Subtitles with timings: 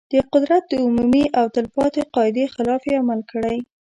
[0.13, 3.57] د قدرت د عمومي او تل پاتې قاعدې خلاف یې عمل کړی.